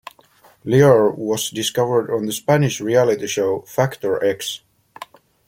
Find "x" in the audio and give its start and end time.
4.25-4.61